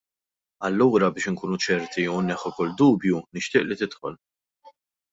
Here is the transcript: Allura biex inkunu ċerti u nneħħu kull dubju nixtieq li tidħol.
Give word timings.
Allura 0.69 1.09
biex 1.17 1.27
inkunu 1.33 1.59
ċerti 1.67 2.07
u 2.15 2.17
nneħħu 2.25 2.55
kull 2.57 2.75
dubju 2.83 3.23
nixtieq 3.39 3.67
li 3.71 3.81
tidħol. 3.85 4.21